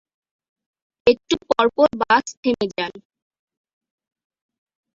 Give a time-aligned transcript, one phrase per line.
[1.07, 2.97] একটু পরপর বাস থেমে যায়।